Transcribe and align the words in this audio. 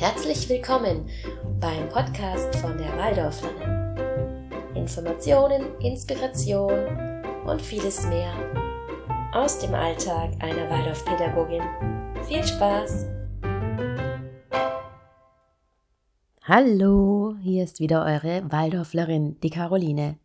Herzlich 0.00 0.48
willkommen 0.48 1.10
beim 1.60 1.86
Podcast 1.90 2.56
von 2.56 2.78
der 2.78 2.96
Waldorflerin. 2.96 4.74
Informationen, 4.74 5.78
Inspiration 5.80 6.72
und 7.44 7.60
vieles 7.60 8.06
mehr 8.06 8.32
aus 9.34 9.58
dem 9.58 9.74
Alltag 9.74 10.30
einer 10.38 10.70
Waldorfpädagogin. 10.70 11.62
Viel 12.26 12.42
Spaß! 12.42 13.08
Hallo, 16.44 17.36
hier 17.42 17.64
ist 17.64 17.78
wieder 17.78 18.02
eure 18.06 18.50
Waldorflerin, 18.50 19.38
die 19.42 19.50
Caroline. 19.50 20.16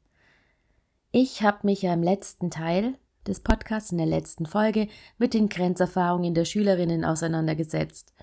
Ich 1.11 1.43
habe 1.43 1.67
mich 1.67 1.81
ja 1.81 1.93
im 1.93 2.01
letzten 2.01 2.49
Teil 2.49 2.93
des 3.27 3.41
Podcasts, 3.41 3.91
in 3.91 3.97
der 3.97 4.07
letzten 4.07 4.45
Folge, 4.45 4.87
mit 5.17 5.33
den 5.33 5.49
Grenzerfahrungen 5.49 6.33
der 6.33 6.45
Schülerinnen 6.45 7.03
auseinandergesetzt. 7.03 8.13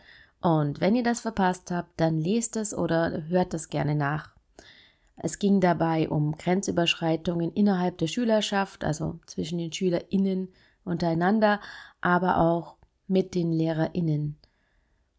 Und 0.43 0.81
wenn 0.81 0.97
ihr 0.97 1.05
das 1.05 1.21
verpasst 1.21 1.71
habt, 1.71 1.99
dann 2.01 2.21
lest 2.21 2.57
es 2.57 2.77
oder 2.77 3.23
hört 3.29 3.55
das 3.55 3.69
gerne 3.69 3.95
nach. 3.95 4.31
Es 5.17 5.39
ging 5.39 5.61
dabei 5.61 6.09
um 6.09 6.37
Grenzüberschreitungen 6.37 7.53
innerhalb 7.53 7.99
der 7.99 8.09
Schülerschaft, 8.09 8.85
also 8.85 9.21
zwischen 9.27 9.59
den 9.59 9.73
SchülerInnen 9.73 10.49
untereinander, 10.85 11.61
aber 12.01 12.39
auch 12.39 12.77
mit 13.07 13.37
den 13.37 13.53
LehrerInnen. 13.53 14.37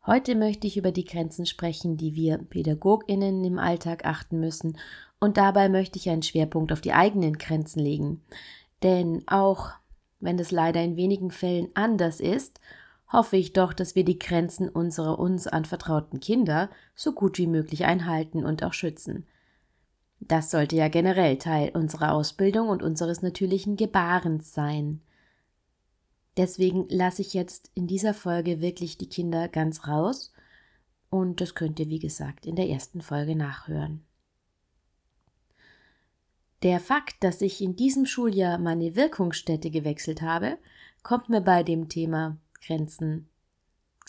Heute 0.05 0.36
möchte 0.36 0.68
ich 0.68 0.76
über 0.76 0.91
die 0.91 1.05
Grenzen 1.05 1.46
sprechen, 1.46 1.96
die 1.96 2.16
wir 2.16 2.38
PädagogInnen 2.38 3.46
im 3.46 3.60
Alltag 3.60 4.05
achten 4.05 4.40
müssen, 4.40 4.77
und 5.21 5.38
dabei 5.38 5.70
möchte 5.70 5.98
ich 5.98 6.10
einen 6.10 6.24
Schwerpunkt 6.24 6.74
auf 6.74 6.82
die 6.82 6.91
eigenen 6.91 7.38
Grenzen 7.38 7.80
legen. 7.80 8.21
Denn 8.84 9.24
auch 9.27 9.70
wenn 10.20 10.38
es 10.38 10.52
leider 10.52 10.82
in 10.82 10.98
wenigen 10.98 11.32
Fällen 11.32 11.70
anders 11.76 12.20
ist, 12.20 12.60
hoffe 13.13 13.38
ich 13.38 13.53
doch, 13.53 13.72
dass 13.73 13.95
wir 13.95 14.03
die 14.03 14.20
Grenzen 14.20 14.67
unserer 14.67 15.20
uns 15.20 15.48
anvertrauten 15.48 16.20
Kinder 16.20 16.70
so 16.95 17.13
gut 17.13 17.38
wie 17.38 17.48
möglich 17.48 17.85
einhalten 17.85 18.43
und 18.43 18.63
auch 18.63 18.74
schützen. 18.74 19.26
Das 20.20 20.49
sollte 20.51 20.76
ja 20.76 20.88
generell 20.88 21.38
Teil 21.38 21.70
unserer 21.73 22.13
Ausbildung 22.13 22.70
und 22.70 22.82
unseres 22.82 23.21
natürlichen 23.21 23.77
Gebarens 23.77 24.54
sein. 24.54 25.01
Deswegen 26.38 26.88
lasse 26.90 27.21
ich 27.21 27.34
jetzt 27.34 27.70
in 27.76 27.88
dieser 27.88 28.13
Folge 28.13 28.60
wirklich 28.60 28.98
die 28.98 29.10
Kinder 29.10 29.48
ganz 29.48 29.88
raus 29.88 30.34
und 31.10 31.41
das 31.41 31.54
könnt 31.54 31.79
ihr, 31.79 31.90
wie 31.90 31.99
gesagt, 31.99 32.48
in 32.48 32.55
der 32.55 32.70
ersten 32.70 33.01
Folge 33.01 33.35
nachhören. 33.35 34.04
Der 36.63 36.79
Fakt, 36.79 37.23
dass 37.23 37.41
ich 37.41 37.62
in 37.62 37.76
diesem 37.76 38.05
Schuljahr 38.05 38.57
meine 38.57 38.95
Wirkungsstätte 38.95 39.70
gewechselt 39.70 40.21
habe, 40.21 40.57
kommt 41.04 41.29
mir 41.29 41.41
bei 41.41 41.62
dem 41.62 41.90
Thema 41.90 42.38
Grenzen 42.66 43.30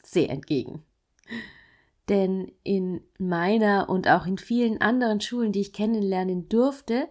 sehr 0.03 0.31
entgegen. 0.31 0.85
Denn 2.09 2.53
in 2.63 3.01
meiner 3.19 3.89
und 3.89 4.09
auch 4.09 4.27
in 4.27 4.39
vielen 4.39 4.81
anderen 4.81 5.21
Schulen, 5.21 5.53
die 5.53 5.61
ich 5.61 5.73
kennenlernen 5.73 6.49
durfte, 6.49 7.09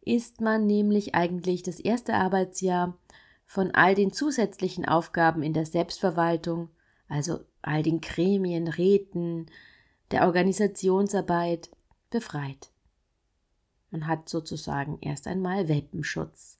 ist 0.00 0.40
man 0.40 0.66
nämlich 0.66 1.14
eigentlich 1.14 1.62
das 1.62 1.78
erste 1.78 2.14
Arbeitsjahr 2.14 2.98
von 3.44 3.70
all 3.72 3.94
den 3.94 4.12
zusätzlichen 4.12 4.84
Aufgaben 4.84 5.42
in 5.42 5.52
der 5.52 5.66
Selbstverwaltung, 5.66 6.70
also 7.08 7.40
all 7.60 7.82
den 7.82 8.00
Gremien, 8.00 8.66
Räten, 8.66 9.46
der 10.10 10.26
Organisationsarbeit, 10.26 11.70
befreit. 12.10 12.70
Man 13.90 14.06
hat 14.06 14.28
sozusagen 14.28 14.98
erst 15.00 15.26
einmal 15.26 15.68
Welpenschutz. 15.68 16.58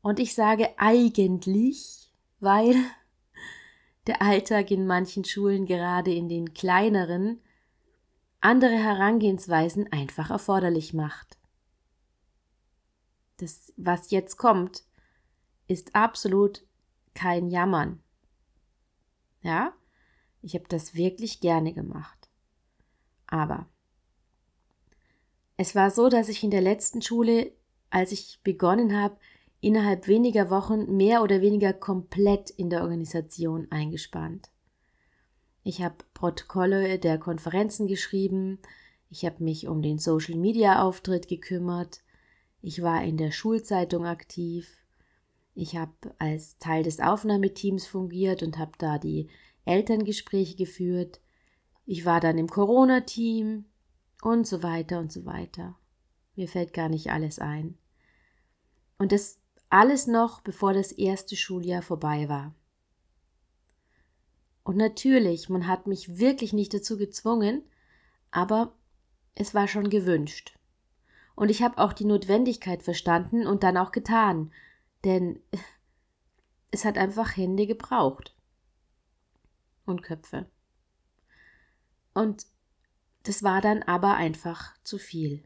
Und 0.00 0.20
ich 0.20 0.34
sage 0.34 0.68
eigentlich, 0.76 2.12
weil 2.38 2.76
der 4.08 4.22
Alltag 4.22 4.70
in 4.70 4.86
manchen 4.86 5.24
Schulen, 5.24 5.66
gerade 5.66 6.12
in 6.12 6.28
den 6.28 6.54
kleineren, 6.54 7.40
andere 8.40 8.76
Herangehensweisen 8.76 9.92
einfach 9.92 10.30
erforderlich 10.30 10.94
macht. 10.94 11.38
Das, 13.36 13.72
was 13.76 14.10
jetzt 14.10 14.36
kommt, 14.36 14.84
ist 15.66 15.94
absolut 15.94 16.64
kein 17.14 17.48
Jammern. 17.48 18.02
Ja, 19.42 19.72
ich 20.42 20.54
habe 20.54 20.66
das 20.68 20.94
wirklich 20.94 21.40
gerne 21.40 21.72
gemacht. 21.72 22.28
Aber 23.26 23.68
es 25.56 25.74
war 25.74 25.90
so, 25.90 26.08
dass 26.08 26.28
ich 26.28 26.42
in 26.42 26.50
der 26.50 26.62
letzten 26.62 27.02
Schule, 27.02 27.52
als 27.90 28.12
ich 28.12 28.40
begonnen 28.42 28.96
habe, 28.96 29.18
innerhalb 29.60 30.06
weniger 30.06 30.50
Wochen 30.50 30.96
mehr 30.96 31.22
oder 31.22 31.40
weniger 31.40 31.72
komplett 31.72 32.50
in 32.50 32.70
der 32.70 32.82
Organisation 32.82 33.66
eingespannt. 33.70 34.50
Ich 35.62 35.82
habe 35.82 35.96
Protokolle 36.14 36.98
der 36.98 37.18
Konferenzen 37.18 37.86
geschrieben, 37.86 38.58
ich 39.10 39.24
habe 39.24 39.42
mich 39.42 39.68
um 39.68 39.82
den 39.82 39.98
Social-Media-Auftritt 39.98 41.28
gekümmert, 41.28 42.02
ich 42.60 42.82
war 42.82 43.02
in 43.02 43.16
der 43.16 43.30
Schulzeitung 43.30 44.06
aktiv, 44.06 44.84
ich 45.54 45.76
habe 45.76 45.92
als 46.18 46.58
Teil 46.58 46.82
des 46.82 47.00
Aufnahmeteams 47.00 47.86
fungiert 47.86 48.42
und 48.42 48.58
habe 48.58 48.72
da 48.78 48.98
die 48.98 49.28
Elterngespräche 49.64 50.56
geführt, 50.56 51.20
ich 51.84 52.04
war 52.04 52.20
dann 52.20 52.38
im 52.38 52.48
Corona-Team, 52.48 53.64
und 54.22 54.46
so 54.46 54.62
weiter 54.62 54.98
und 54.98 55.12
so 55.12 55.24
weiter. 55.24 55.76
Mir 56.36 56.48
fällt 56.48 56.72
gar 56.72 56.88
nicht 56.88 57.10
alles 57.10 57.38
ein. 57.38 57.78
Und 58.98 59.12
das 59.12 59.37
alles 59.70 60.06
noch, 60.06 60.40
bevor 60.40 60.72
das 60.72 60.92
erste 60.92 61.36
Schuljahr 61.36 61.82
vorbei 61.82 62.28
war. 62.28 62.54
Und 64.62 64.76
natürlich, 64.76 65.48
man 65.48 65.66
hat 65.66 65.86
mich 65.86 66.18
wirklich 66.18 66.52
nicht 66.52 66.74
dazu 66.74 66.98
gezwungen, 66.98 67.62
aber 68.30 68.74
es 69.34 69.54
war 69.54 69.68
schon 69.68 69.88
gewünscht. 69.88 70.58
Und 71.34 71.50
ich 71.50 71.62
habe 71.62 71.78
auch 71.78 71.92
die 71.92 72.04
Notwendigkeit 72.04 72.82
verstanden 72.82 73.46
und 73.46 73.62
dann 73.62 73.76
auch 73.76 73.92
getan, 73.92 74.52
denn 75.04 75.40
es 76.70 76.84
hat 76.84 76.98
einfach 76.98 77.36
Hände 77.36 77.66
gebraucht. 77.66 78.34
Und 79.86 80.02
Köpfe. 80.02 80.50
Und 82.12 82.46
das 83.22 83.42
war 83.42 83.60
dann 83.60 83.82
aber 83.82 84.16
einfach 84.16 84.74
zu 84.82 84.98
viel. 84.98 85.42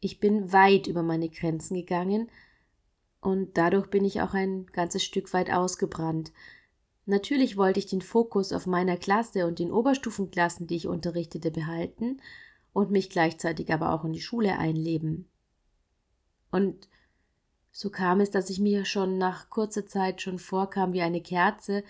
Ich 0.00 0.18
bin 0.18 0.52
weit 0.52 0.86
über 0.86 1.02
meine 1.02 1.28
Grenzen 1.28 1.74
gegangen 1.74 2.30
und 3.20 3.56
dadurch 3.56 3.88
bin 3.88 4.04
ich 4.04 4.20
auch 4.22 4.34
ein 4.34 4.66
ganzes 4.66 5.04
Stück 5.04 5.32
weit 5.32 5.52
ausgebrannt. 5.52 6.32
Natürlich 7.06 7.56
wollte 7.56 7.78
ich 7.78 7.86
den 7.86 8.02
Fokus 8.02 8.52
auf 8.52 8.66
meiner 8.66 8.96
Klasse 8.96 9.46
und 9.46 9.58
den 9.58 9.72
Oberstufenklassen, 9.72 10.66
die 10.66 10.76
ich 10.76 10.86
unterrichtete, 10.86 11.50
behalten 11.50 12.20
und 12.72 12.90
mich 12.90 13.10
gleichzeitig 13.10 13.72
aber 13.72 13.92
auch 13.92 14.04
in 14.04 14.12
die 14.12 14.20
Schule 14.20 14.58
einleben. 14.58 15.28
Und 16.50 16.88
so 17.72 17.90
kam 17.90 18.20
es, 18.20 18.30
dass 18.30 18.50
ich 18.50 18.60
mir 18.60 18.84
schon 18.84 19.18
nach 19.18 19.50
kurzer 19.50 19.86
Zeit 19.86 20.22
schon 20.22 20.38
vorkam 20.38 20.92
wie 20.92 21.02
eine 21.02 21.20
Kerze, 21.20 21.84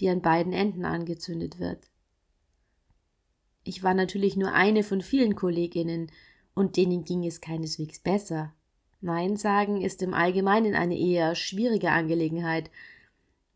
die 0.00 0.08
an 0.08 0.20
beiden 0.20 0.52
Enden 0.52 0.84
angezündet 0.84 1.58
wird. 1.58 1.90
Ich 3.64 3.82
war 3.82 3.94
natürlich 3.94 4.36
nur 4.36 4.52
eine 4.52 4.82
von 4.84 5.00
vielen 5.00 5.34
Kolleginnen, 5.34 6.10
und 6.54 6.78
denen 6.78 7.04
ging 7.04 7.26
es 7.26 7.42
keineswegs 7.42 7.98
besser. 7.98 8.54
Nein 9.06 9.36
sagen 9.36 9.80
ist 9.80 10.02
im 10.02 10.12
Allgemeinen 10.12 10.74
eine 10.74 10.98
eher 10.98 11.34
schwierige 11.34 11.90
Angelegenheit, 11.90 12.70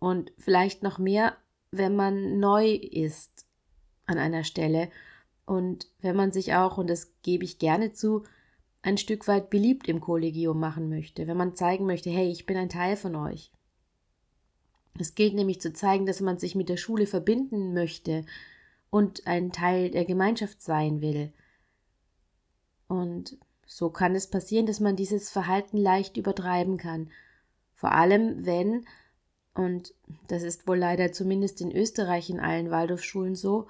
und 0.00 0.33
vielleicht 0.38 0.83
noch 0.83 0.99
mehr, 0.99 1.37
wenn 1.71 1.94
man 1.94 2.41
neu 2.41 2.72
ist 2.72 3.47
an 4.06 4.19
einer 4.19 4.43
Stelle 4.43 4.91
und 5.44 5.87
wenn 6.00 6.16
man 6.16 6.33
sich 6.33 6.55
auch, 6.55 6.78
und 6.78 6.91
das 6.91 7.12
gebe 7.22 7.44
ich 7.44 7.59
gerne 7.59 7.93
zu, 7.93 8.25
ein 8.83 8.97
Stück 8.97 9.28
weit 9.28 9.50
beliebt 9.50 9.88
im 9.88 10.00
Kollegium 10.00 10.59
machen 10.59 10.88
möchte, 10.88 11.27
wenn 11.27 11.37
man 11.37 11.55
zeigen 11.55 11.87
möchte, 11.87 12.11
hey, 12.11 12.28
ich 12.31 12.47
bin 12.47 12.56
ein 12.56 12.71
Teil 12.71 12.97
von 12.97 13.15
euch. 13.15 13.53
Es 14.99 15.15
gilt 15.15 15.34
nämlich 15.34 15.61
zu 15.61 15.72
zeigen, 15.72 16.06
dass 16.06 16.21
man 16.21 16.38
sich 16.38 16.55
mit 16.55 16.69
der 16.71 16.78
Schule 16.78 17.06
verbinden 17.06 17.75
möchte 17.75 18.25
und 18.88 19.26
ein 19.26 19.53
Teil 19.53 19.91
der 19.91 20.06
Gemeinschaft 20.06 20.62
sein 20.62 21.03
will. 21.03 21.32
Und 22.88 23.37
so 23.72 23.88
kann 23.88 24.17
es 24.17 24.26
passieren, 24.26 24.67
dass 24.67 24.81
man 24.81 24.96
dieses 24.96 25.31
Verhalten 25.31 25.76
leicht 25.76 26.17
übertreiben 26.17 26.76
kann. 26.76 27.08
Vor 27.76 27.93
allem, 27.93 28.44
wenn, 28.44 28.84
und 29.55 29.94
das 30.26 30.43
ist 30.43 30.67
wohl 30.67 30.76
leider 30.76 31.12
zumindest 31.12 31.61
in 31.61 31.70
Österreich 31.70 32.31
in 32.31 32.40
allen 32.40 32.72
Waldorfschulen 32.72 33.37
so, 33.37 33.69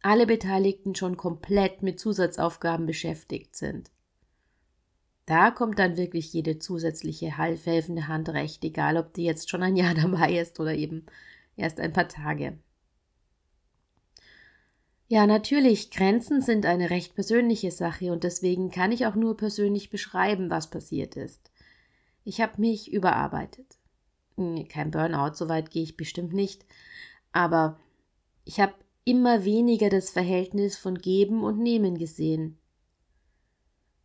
alle 0.00 0.26
Beteiligten 0.26 0.94
schon 0.94 1.18
komplett 1.18 1.82
mit 1.82 2.00
Zusatzaufgaben 2.00 2.86
beschäftigt 2.86 3.54
sind. 3.54 3.90
Da 5.26 5.50
kommt 5.50 5.78
dann 5.78 5.98
wirklich 5.98 6.32
jede 6.32 6.58
zusätzliche 6.58 7.36
helfende 7.36 8.08
Hand 8.08 8.30
recht, 8.30 8.64
egal 8.64 8.96
ob 8.96 9.12
die 9.12 9.24
jetzt 9.24 9.50
schon 9.50 9.62
ein 9.62 9.76
Jahr 9.76 9.92
dabei 9.94 10.38
ist 10.38 10.58
oder 10.58 10.72
eben 10.72 11.04
erst 11.54 11.80
ein 11.80 11.92
paar 11.92 12.08
Tage. 12.08 12.56
Ja, 15.10 15.26
natürlich, 15.26 15.90
Grenzen 15.90 16.42
sind 16.42 16.66
eine 16.66 16.90
recht 16.90 17.14
persönliche 17.14 17.70
Sache 17.70 18.12
und 18.12 18.24
deswegen 18.24 18.70
kann 18.70 18.92
ich 18.92 19.06
auch 19.06 19.14
nur 19.14 19.38
persönlich 19.38 19.88
beschreiben, 19.88 20.50
was 20.50 20.68
passiert 20.68 21.16
ist. 21.16 21.50
Ich 22.24 22.42
habe 22.42 22.60
mich 22.60 22.92
überarbeitet. 22.92 23.78
Kein 24.68 24.90
Burnout, 24.90 25.34
so 25.34 25.48
weit 25.48 25.70
gehe 25.70 25.82
ich 25.82 25.96
bestimmt 25.96 26.34
nicht. 26.34 26.66
Aber 27.32 27.80
ich 28.44 28.60
habe 28.60 28.74
immer 29.04 29.46
weniger 29.46 29.88
das 29.88 30.10
Verhältnis 30.10 30.76
von 30.76 30.98
Geben 30.98 31.42
und 31.42 31.58
Nehmen 31.58 31.96
gesehen. 31.96 32.58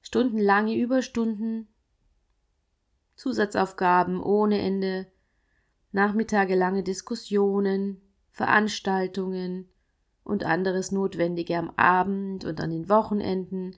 Stundenlange 0.01 0.73
Überstunden, 0.73 1.67
Zusatzaufgaben 3.17 4.23
ohne 4.23 4.59
Ende, 4.59 5.11
nachmittagelange 5.91 6.81
Diskussionen, 6.81 8.01
Veranstaltungen 8.31 9.67
und 10.23 10.43
anderes 10.43 10.91
Notwendige 10.91 11.57
am 11.57 11.71
Abend 11.75 12.45
und 12.45 12.59
an 12.61 12.69
den 12.69 12.89
Wochenenden 12.89 13.75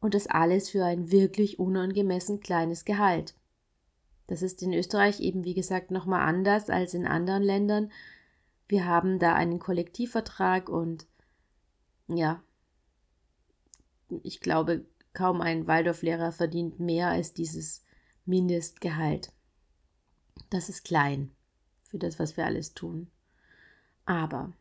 und 0.00 0.14
das 0.14 0.26
alles 0.26 0.70
für 0.70 0.84
ein 0.84 1.10
wirklich 1.10 1.58
unangemessen 1.58 2.40
kleines 2.40 2.84
Gehalt. 2.84 3.34
Das 4.26 4.42
ist 4.42 4.62
in 4.62 4.72
Österreich 4.72 5.20
eben 5.20 5.44
wie 5.44 5.54
gesagt 5.54 5.90
nochmal 5.90 6.20
anders 6.20 6.70
als 6.70 6.94
in 6.94 7.06
anderen 7.06 7.42
Ländern. 7.42 7.90
Wir 8.68 8.84
haben 8.84 9.18
da 9.18 9.34
einen 9.34 9.58
Kollektivvertrag 9.58 10.68
und 10.68 11.06
ja, 12.08 12.42
ich 14.22 14.40
glaube, 14.40 14.86
kaum 15.12 15.40
ein 15.40 15.66
Waldorflehrer 15.66 16.32
verdient 16.32 16.78
mehr 16.78 17.08
als 17.08 17.32
dieses 17.32 17.82
Mindestgehalt. 18.24 19.32
Das 20.50 20.68
ist 20.68 20.84
klein 20.84 21.30
für 21.88 21.98
das, 21.98 22.18
was 22.18 22.36
wir 22.36 22.44
alles 22.44 22.74
tun. 22.74 23.10
Aber 24.04 24.52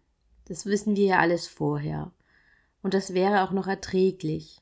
das 0.47 0.65
wissen 0.65 0.95
wir 0.95 1.05
ja 1.05 1.19
alles 1.19 1.47
vorher. 1.47 2.11
Und 2.81 2.94
das 2.94 3.13
wäre 3.13 3.44
auch 3.44 3.51
noch 3.51 3.67
erträglich. 3.67 4.61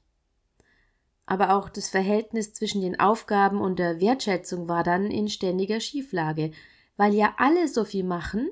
Aber 1.25 1.55
auch 1.55 1.69
das 1.69 1.89
Verhältnis 1.89 2.53
zwischen 2.53 2.81
den 2.81 2.99
Aufgaben 2.99 3.61
und 3.61 3.79
der 3.79 3.99
Wertschätzung 3.99 4.67
war 4.67 4.83
dann 4.83 5.09
in 5.11 5.27
ständiger 5.27 5.79
Schieflage, 5.79 6.51
weil 6.97 7.13
ja 7.13 7.35
alle 7.37 7.67
so 7.67 7.83
viel 7.83 8.03
machen, 8.03 8.49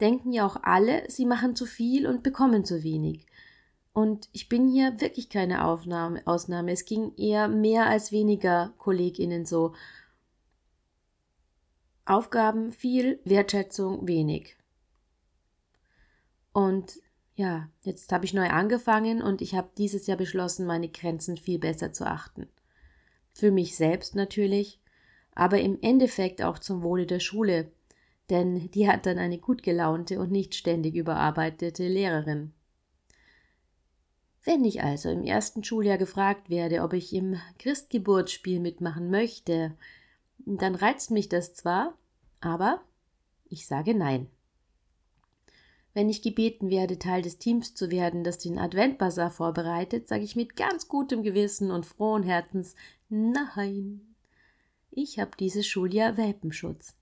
denken 0.00 0.32
ja 0.32 0.46
auch 0.46 0.56
alle, 0.62 1.10
sie 1.10 1.24
machen 1.24 1.56
zu 1.56 1.66
viel 1.66 2.06
und 2.06 2.22
bekommen 2.22 2.64
zu 2.64 2.82
wenig. 2.82 3.26
Und 3.92 4.28
ich 4.32 4.50
bin 4.50 4.68
hier 4.68 5.00
wirklich 5.00 5.30
keine 5.30 5.64
Aufnahme, 5.64 6.20
Ausnahme. 6.26 6.72
Es 6.72 6.84
ging 6.84 7.14
eher 7.16 7.48
mehr 7.48 7.86
als 7.86 8.12
weniger 8.12 8.74
KollegInnen 8.76 9.46
so. 9.46 9.74
Aufgaben 12.04 12.72
viel, 12.72 13.20
Wertschätzung 13.24 14.06
wenig. 14.06 14.56
Und 16.56 17.02
ja, 17.34 17.68
jetzt 17.82 18.10
habe 18.12 18.24
ich 18.24 18.32
neu 18.32 18.48
angefangen 18.48 19.20
und 19.20 19.42
ich 19.42 19.54
habe 19.54 19.68
dieses 19.76 20.06
Jahr 20.06 20.16
beschlossen, 20.16 20.64
meine 20.64 20.88
Grenzen 20.88 21.36
viel 21.36 21.58
besser 21.58 21.92
zu 21.92 22.06
achten. 22.06 22.48
Für 23.34 23.50
mich 23.50 23.76
selbst 23.76 24.14
natürlich, 24.14 24.80
aber 25.34 25.60
im 25.60 25.78
Endeffekt 25.82 26.40
auch 26.40 26.58
zum 26.58 26.82
Wohle 26.82 27.04
der 27.04 27.20
Schule, 27.20 27.70
denn 28.30 28.70
die 28.70 28.88
hat 28.88 29.04
dann 29.04 29.18
eine 29.18 29.36
gut 29.36 29.62
gelaunte 29.62 30.18
und 30.18 30.32
nicht 30.32 30.54
ständig 30.54 30.94
überarbeitete 30.94 31.86
Lehrerin. 31.86 32.54
Wenn 34.42 34.64
ich 34.64 34.82
also 34.82 35.10
im 35.10 35.24
ersten 35.24 35.62
Schuljahr 35.62 35.98
gefragt 35.98 36.48
werde, 36.48 36.80
ob 36.80 36.94
ich 36.94 37.12
im 37.12 37.38
Christgeburtsspiel 37.58 38.60
mitmachen 38.60 39.10
möchte, 39.10 39.76
dann 40.38 40.74
reizt 40.74 41.10
mich 41.10 41.28
das 41.28 41.52
zwar, 41.52 41.98
aber 42.40 42.80
ich 43.44 43.66
sage 43.66 43.92
nein. 43.92 44.30
Wenn 45.96 46.10
ich 46.10 46.20
gebeten 46.20 46.68
werde, 46.68 46.98
Teil 46.98 47.22
des 47.22 47.38
Teams 47.38 47.74
zu 47.74 47.90
werden, 47.90 48.22
das 48.22 48.36
den 48.36 48.58
Adventbazar 48.58 49.30
vorbereitet, 49.30 50.08
sage 50.08 50.24
ich 50.24 50.36
mit 50.36 50.54
ganz 50.54 50.88
gutem 50.88 51.22
Gewissen 51.22 51.70
und 51.70 51.86
frohen 51.86 52.22
Herzens 52.22 52.74
Nein. 53.08 54.02
Ich 54.90 55.18
habe 55.18 55.30
dieses 55.40 55.66
Schuljahr 55.66 56.18
Welpenschutz. 56.18 56.94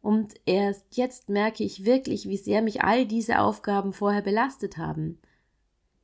Und 0.00 0.34
erst 0.46 0.96
jetzt 0.96 1.30
merke 1.30 1.64
ich 1.64 1.84
wirklich, 1.84 2.28
wie 2.28 2.36
sehr 2.36 2.62
mich 2.62 2.84
all 2.84 3.06
diese 3.06 3.40
Aufgaben 3.40 3.92
vorher 3.92 4.22
belastet 4.22 4.76
haben. 4.76 5.18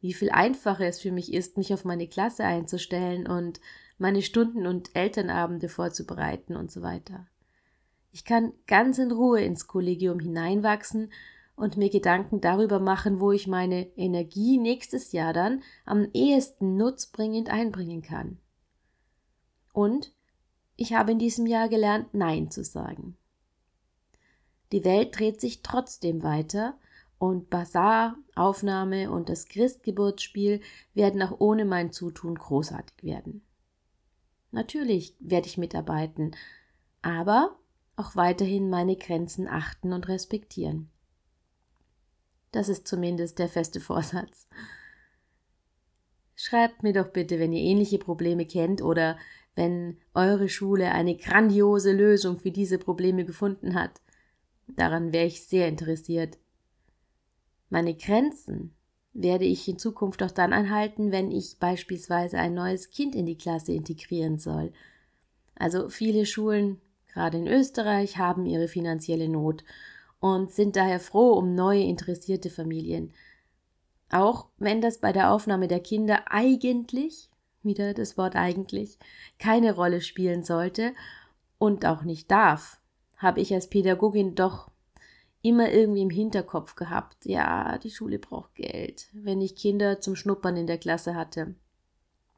Wie 0.00 0.12
viel 0.12 0.30
einfacher 0.30 0.86
es 0.88 1.00
für 1.00 1.12
mich 1.12 1.32
ist, 1.32 1.56
mich 1.56 1.72
auf 1.72 1.84
meine 1.84 2.08
Klasse 2.08 2.42
einzustellen 2.42 3.28
und 3.28 3.60
meine 3.96 4.22
Stunden 4.22 4.66
und 4.66 4.90
Elternabende 4.96 5.68
vorzubereiten 5.68 6.56
und 6.56 6.72
so 6.72 6.82
weiter. 6.82 7.28
Ich 8.10 8.24
kann 8.24 8.54
ganz 8.66 8.98
in 8.98 9.12
Ruhe 9.12 9.40
ins 9.40 9.68
Kollegium 9.68 10.18
hineinwachsen 10.18 11.12
und 11.58 11.76
mir 11.76 11.90
Gedanken 11.90 12.40
darüber 12.40 12.78
machen, 12.78 13.20
wo 13.20 13.32
ich 13.32 13.46
meine 13.46 13.86
Energie 13.96 14.58
nächstes 14.58 15.12
Jahr 15.12 15.32
dann 15.32 15.62
am 15.84 16.08
ehesten 16.12 16.76
nutzbringend 16.76 17.50
einbringen 17.50 18.02
kann. 18.02 18.38
Und 19.72 20.12
ich 20.76 20.94
habe 20.94 21.12
in 21.12 21.18
diesem 21.18 21.46
Jahr 21.46 21.68
gelernt, 21.68 22.14
Nein 22.14 22.50
zu 22.50 22.64
sagen. 22.64 23.16
Die 24.72 24.84
Welt 24.84 25.18
dreht 25.18 25.40
sich 25.40 25.62
trotzdem 25.62 26.22
weiter 26.22 26.78
und 27.18 27.50
Bazar, 27.50 28.16
Aufnahme 28.36 29.10
und 29.10 29.28
das 29.28 29.46
Christgeburtsspiel 29.46 30.60
werden 30.94 31.22
auch 31.22 31.40
ohne 31.40 31.64
mein 31.64 31.92
Zutun 31.92 32.36
großartig 32.36 33.02
werden. 33.02 33.42
Natürlich 34.50 35.16
werde 35.18 35.48
ich 35.48 35.58
mitarbeiten, 35.58 36.36
aber 37.02 37.56
auch 37.96 38.14
weiterhin 38.14 38.70
meine 38.70 38.96
Grenzen 38.96 39.48
achten 39.48 39.92
und 39.92 40.08
respektieren. 40.08 40.90
Das 42.58 42.68
ist 42.68 42.88
zumindest 42.88 43.38
der 43.38 43.48
feste 43.48 43.78
Vorsatz. 43.78 44.48
Schreibt 46.34 46.82
mir 46.82 46.92
doch 46.92 47.06
bitte, 47.06 47.38
wenn 47.38 47.52
ihr 47.52 47.62
ähnliche 47.62 47.98
Probleme 47.98 48.46
kennt 48.46 48.82
oder 48.82 49.16
wenn 49.54 49.98
eure 50.12 50.48
Schule 50.48 50.90
eine 50.90 51.16
grandiose 51.16 51.92
Lösung 51.92 52.36
für 52.36 52.50
diese 52.50 52.78
Probleme 52.78 53.24
gefunden 53.24 53.76
hat. 53.76 54.00
Daran 54.66 55.12
wäre 55.12 55.26
ich 55.26 55.46
sehr 55.46 55.68
interessiert. 55.68 56.36
Meine 57.70 57.94
Grenzen 57.94 58.74
werde 59.12 59.44
ich 59.44 59.68
in 59.68 59.78
Zukunft 59.78 60.20
auch 60.24 60.32
dann 60.32 60.52
anhalten, 60.52 61.12
wenn 61.12 61.30
ich 61.30 61.60
beispielsweise 61.60 62.38
ein 62.38 62.54
neues 62.54 62.90
Kind 62.90 63.14
in 63.14 63.26
die 63.26 63.38
Klasse 63.38 63.70
integrieren 63.70 64.40
soll. 64.40 64.72
Also 65.54 65.90
viele 65.90 66.26
Schulen, 66.26 66.80
gerade 67.06 67.38
in 67.38 67.46
Österreich, 67.46 68.18
haben 68.18 68.46
ihre 68.46 68.66
finanzielle 68.66 69.28
Not 69.28 69.62
und 70.20 70.50
sind 70.52 70.76
daher 70.76 71.00
froh 71.00 71.32
um 71.32 71.54
neue 71.54 71.82
interessierte 71.82 72.50
Familien. 72.50 73.12
Auch 74.10 74.48
wenn 74.56 74.80
das 74.80 74.98
bei 74.98 75.12
der 75.12 75.32
Aufnahme 75.32 75.68
der 75.68 75.80
Kinder 75.80 76.30
eigentlich, 76.30 77.28
wieder 77.62 77.94
das 77.94 78.16
Wort 78.16 78.36
eigentlich, 78.36 78.98
keine 79.38 79.74
Rolle 79.74 80.00
spielen 80.00 80.44
sollte 80.44 80.92
und 81.58 81.84
auch 81.84 82.02
nicht 82.02 82.30
darf, 82.30 82.80
habe 83.18 83.40
ich 83.40 83.52
als 83.52 83.68
Pädagogin 83.68 84.34
doch 84.34 84.70
immer 85.42 85.70
irgendwie 85.70 86.02
im 86.02 86.10
Hinterkopf 86.10 86.74
gehabt, 86.74 87.24
ja, 87.24 87.78
die 87.78 87.90
Schule 87.90 88.18
braucht 88.18 88.54
Geld, 88.54 89.08
wenn 89.12 89.40
ich 89.40 89.56
Kinder 89.56 90.00
zum 90.00 90.16
Schnuppern 90.16 90.56
in 90.56 90.66
der 90.66 90.78
Klasse 90.78 91.14
hatte. 91.14 91.54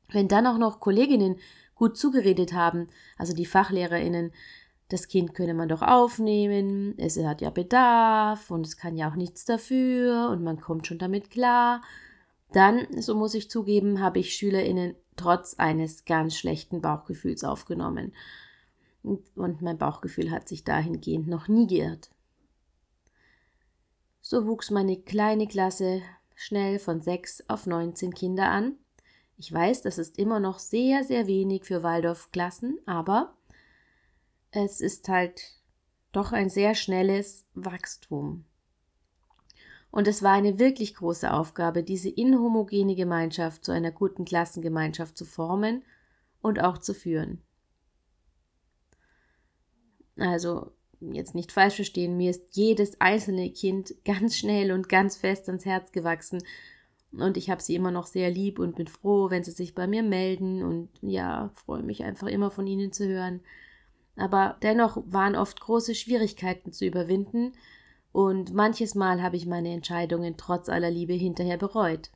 Wenn 0.08 0.28
dann 0.28 0.46
auch 0.46 0.58
noch 0.58 0.80
Kolleginnen 0.80 1.36
gut 1.74 1.96
zugeredet 1.96 2.52
haben, 2.52 2.88
also 3.16 3.32
die 3.32 3.46
Fachlehrerinnen, 3.46 4.32
das 4.90 5.08
Kind 5.08 5.34
könne 5.34 5.54
man 5.54 5.68
doch 5.68 5.82
aufnehmen, 5.82 6.94
es 6.98 7.16
hat 7.16 7.40
ja 7.40 7.50
Bedarf 7.50 8.50
und 8.50 8.66
es 8.66 8.76
kann 8.76 8.96
ja 8.96 9.10
auch 9.10 9.16
nichts 9.16 9.44
dafür 9.44 10.28
und 10.30 10.42
man 10.42 10.60
kommt 10.60 10.86
schon 10.86 10.98
damit 10.98 11.30
klar. 11.30 11.80
Dann, 12.52 13.00
so 13.00 13.14
muss 13.14 13.34
ich 13.34 13.48
zugeben, 13.48 14.00
habe 14.00 14.18
ich 14.18 14.34
SchülerInnen 14.34 14.96
trotz 15.16 15.54
eines 15.54 16.04
ganz 16.04 16.36
schlechten 16.36 16.80
Bauchgefühls 16.80 17.44
aufgenommen. 17.44 18.12
Und 19.02 19.62
mein 19.62 19.78
Bauchgefühl 19.78 20.30
hat 20.30 20.48
sich 20.48 20.64
dahingehend 20.64 21.28
noch 21.28 21.48
nie 21.48 21.66
geirrt. 21.66 22.10
So 24.20 24.46
wuchs 24.46 24.70
meine 24.70 24.96
kleine 24.96 25.46
Klasse 25.46 26.02
schnell 26.34 26.78
von 26.78 27.00
sechs 27.00 27.42
auf 27.48 27.66
neunzehn 27.66 28.12
Kinder 28.12 28.50
an. 28.50 28.74
Ich 29.38 29.52
weiß, 29.52 29.82
das 29.82 29.98
ist 29.98 30.18
immer 30.18 30.40
noch 30.40 30.58
sehr, 30.58 31.04
sehr 31.04 31.26
wenig 31.26 31.64
für 31.64 31.82
Waldorfklassen, 31.82 32.78
aber 32.84 33.34
es 34.52 34.80
ist 34.80 35.08
halt 35.08 35.40
doch 36.12 36.32
ein 36.32 36.50
sehr 36.50 36.74
schnelles 36.74 37.44
Wachstum. 37.54 38.44
Und 39.90 40.06
es 40.06 40.22
war 40.22 40.32
eine 40.32 40.58
wirklich 40.58 40.94
große 40.94 41.32
Aufgabe, 41.32 41.82
diese 41.82 42.08
inhomogene 42.08 42.94
Gemeinschaft 42.94 43.64
zu 43.64 43.72
einer 43.72 43.90
guten 43.90 44.24
Klassengemeinschaft 44.24 45.16
zu 45.16 45.24
formen 45.24 45.84
und 46.42 46.60
auch 46.60 46.78
zu 46.78 46.94
führen. 46.94 47.42
Also, 50.16 50.72
jetzt 51.00 51.34
nicht 51.34 51.50
falsch 51.50 51.76
verstehen, 51.76 52.16
mir 52.16 52.30
ist 52.30 52.54
jedes 52.54 53.00
einzelne 53.00 53.50
Kind 53.50 53.94
ganz 54.04 54.36
schnell 54.36 54.70
und 54.70 54.88
ganz 54.88 55.16
fest 55.16 55.48
ans 55.48 55.64
Herz 55.64 55.90
gewachsen. 55.92 56.42
Und 57.12 57.36
ich 57.36 57.50
habe 57.50 57.62
sie 57.62 57.74
immer 57.74 57.90
noch 57.90 58.06
sehr 58.06 58.30
lieb 58.30 58.60
und 58.60 58.76
bin 58.76 58.86
froh, 58.86 59.30
wenn 59.30 59.42
sie 59.42 59.50
sich 59.50 59.74
bei 59.74 59.88
mir 59.88 60.04
melden 60.04 60.62
und 60.62 60.90
ja, 61.00 61.50
freue 61.54 61.82
mich 61.82 62.04
einfach 62.04 62.28
immer 62.28 62.52
von 62.52 62.68
ihnen 62.68 62.92
zu 62.92 63.08
hören 63.08 63.40
aber 64.20 64.56
dennoch 64.62 65.02
waren 65.06 65.36
oft 65.36 65.60
große 65.60 65.94
Schwierigkeiten 65.94 66.72
zu 66.72 66.86
überwinden, 66.86 67.52
und 68.12 68.52
manches 68.52 68.94
Mal 68.94 69.22
habe 69.22 69.36
ich 69.36 69.46
meine 69.46 69.72
Entscheidungen 69.72 70.36
trotz 70.36 70.68
aller 70.68 70.90
Liebe 70.90 71.12
hinterher 71.12 71.58
bereut. 71.58 72.10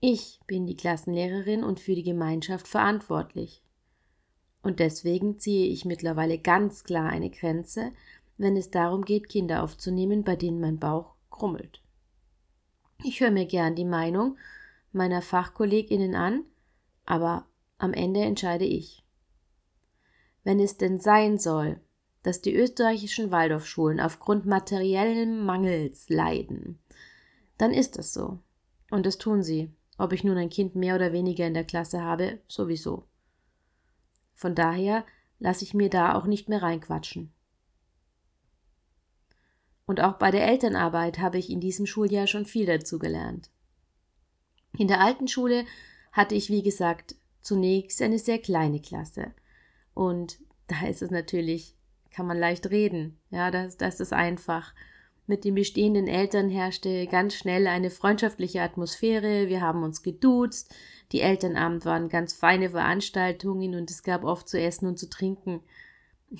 Ich 0.00 0.40
bin 0.46 0.66
die 0.66 0.76
Klassenlehrerin 0.76 1.62
und 1.62 1.80
für 1.80 1.94
die 1.94 2.02
Gemeinschaft 2.02 2.66
verantwortlich. 2.66 3.62
Und 4.62 4.80
deswegen 4.80 5.38
ziehe 5.38 5.66
ich 5.66 5.84
mittlerweile 5.84 6.38
ganz 6.38 6.82
klar 6.84 7.10
eine 7.10 7.30
Grenze, 7.30 7.92
wenn 8.38 8.56
es 8.56 8.70
darum 8.70 9.04
geht, 9.04 9.28
Kinder 9.28 9.62
aufzunehmen, 9.62 10.22
bei 10.22 10.34
denen 10.34 10.60
mein 10.60 10.78
Bauch 10.78 11.14
krummelt. 11.30 11.82
Ich 13.04 13.20
höre 13.20 13.30
mir 13.30 13.46
gern 13.46 13.74
die 13.74 13.84
Meinung 13.84 14.38
meiner 14.92 15.22
Fachkolleginnen 15.22 16.14
an, 16.14 16.44
aber 17.04 17.46
am 17.78 17.92
Ende 17.92 18.20
entscheide 18.20 18.64
ich. 18.64 19.01
Wenn 20.44 20.60
es 20.60 20.76
denn 20.76 20.98
sein 20.98 21.38
soll, 21.38 21.80
dass 22.22 22.40
die 22.40 22.54
österreichischen 22.54 23.30
Waldorfschulen 23.30 24.00
aufgrund 24.00 24.46
materiellen 24.46 25.44
Mangels 25.44 26.08
leiden, 26.08 26.78
dann 27.58 27.72
ist 27.72 27.98
das 27.98 28.12
so. 28.12 28.38
Und 28.90 29.06
das 29.06 29.18
tun 29.18 29.42
sie, 29.42 29.72
ob 29.98 30.12
ich 30.12 30.24
nun 30.24 30.36
ein 30.36 30.50
Kind 30.50 30.74
mehr 30.74 30.94
oder 30.94 31.12
weniger 31.12 31.46
in 31.46 31.54
der 31.54 31.64
Klasse 31.64 32.02
habe, 32.02 32.40
sowieso. 32.48 33.06
Von 34.34 34.54
daher 34.54 35.04
lasse 35.38 35.64
ich 35.64 35.74
mir 35.74 35.90
da 35.90 36.14
auch 36.14 36.26
nicht 36.26 36.48
mehr 36.48 36.62
reinquatschen. 36.62 37.32
Und 39.86 40.00
auch 40.00 40.14
bei 40.14 40.30
der 40.30 40.46
Elternarbeit 40.46 41.18
habe 41.18 41.38
ich 41.38 41.50
in 41.50 41.60
diesem 41.60 41.86
Schuljahr 41.86 42.26
schon 42.26 42.46
viel 42.46 42.66
dazu 42.66 42.98
gelernt. 42.98 43.50
In 44.78 44.88
der 44.88 45.00
alten 45.00 45.28
Schule 45.28 45.66
hatte 46.12 46.34
ich, 46.34 46.48
wie 46.48 46.62
gesagt, 46.62 47.16
zunächst 47.40 48.00
eine 48.00 48.18
sehr 48.18 48.38
kleine 48.38 48.80
Klasse. 48.80 49.32
Und 49.94 50.38
da 50.68 50.86
ist 50.86 51.02
es 51.02 51.10
natürlich, 51.10 51.76
kann 52.10 52.26
man 52.26 52.38
leicht 52.38 52.70
reden. 52.70 53.18
Ja, 53.30 53.50
das, 53.50 53.76
das 53.76 54.00
ist 54.00 54.12
einfach. 54.12 54.74
Mit 55.26 55.44
den 55.44 55.54
bestehenden 55.54 56.08
Eltern 56.08 56.48
herrschte 56.48 57.06
ganz 57.06 57.34
schnell 57.34 57.66
eine 57.66 57.90
freundschaftliche 57.90 58.62
Atmosphäre. 58.62 59.48
Wir 59.48 59.60
haben 59.60 59.82
uns 59.82 60.02
geduzt. 60.02 60.74
Die 61.12 61.20
Elternabend 61.20 61.84
waren 61.84 62.08
ganz 62.08 62.32
feine 62.32 62.70
Veranstaltungen 62.70 63.74
und 63.74 63.90
es 63.90 64.02
gab 64.02 64.24
oft 64.24 64.48
zu 64.48 64.60
essen 64.60 64.86
und 64.86 64.98
zu 64.98 65.08
trinken. 65.08 65.60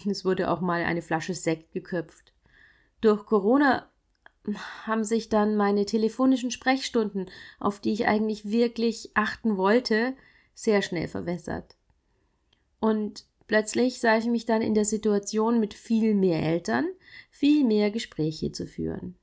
Es 0.09 0.25
wurde 0.25 0.51
auch 0.51 0.61
mal 0.61 0.83
eine 0.83 1.03
Flasche 1.03 1.35
Sekt 1.35 1.73
geköpft. 1.73 2.33
Durch 3.01 3.27
Corona 3.27 3.89
haben 4.85 5.05
sich 5.05 5.29
dann 5.29 5.57
meine 5.57 5.87
telefonischen 5.87 6.51
Sprechstunden, 6.51 7.27
auf 7.61 7.79
die 7.79 7.93
ich 7.93 8.07
eigentlich 8.07 8.51
wirklich 8.51 9.11
achten 9.15 9.57
wollte, 9.57 10.15
sehr 10.55 10.83
schnell 10.83 11.09
verwässert. 11.09 11.77
Und 12.81 13.27
plötzlich 13.53 14.01
sah 14.01 14.17
ich 14.17 14.25
mich 14.25 14.47
dann 14.47 14.63
in 14.63 14.73
der 14.73 14.87
Situation, 14.87 15.61
mit 15.61 15.75
viel 15.75 16.15
mehr 16.15 16.43
Eltern 16.43 16.87
viel 17.29 17.67
mehr 17.67 17.91
Gespräche 17.91 18.51
zu 18.51 18.67
führen. 18.67 19.15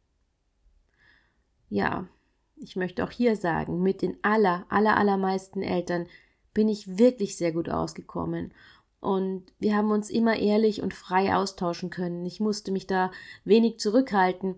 Ja, 1.68 2.08
ich 2.56 2.76
möchte 2.76 3.04
auch 3.04 3.10
hier 3.10 3.36
sagen, 3.36 3.82
mit 3.82 4.04
den 4.04 4.18
aller, 4.22 4.68
aller, 4.70 4.98
allermeisten 4.98 5.64
Eltern 5.64 6.06
bin 6.54 6.70
ich 6.70 7.00
wirklich 7.00 7.38
sehr 7.38 7.52
gut 7.52 7.70
ausgekommen. 7.70 8.54
Und 9.00 9.52
wir 9.58 9.76
haben 9.76 9.90
uns 9.90 10.12
immer 10.12 10.38
ehrlich 10.38 10.84
und 10.84 10.94
frei 10.94 11.36
austauschen 11.36 11.90
können. 11.90 12.24
Ich 12.28 12.40
musste 12.40 12.72
mich 12.72 12.86
da 12.86 13.10
wenig 13.46 13.80
zurückhalten. 13.80 14.58